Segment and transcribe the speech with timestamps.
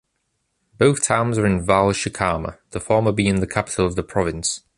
[0.79, 4.61] Both towns are in Valle Chicama, the former being the capital of the province.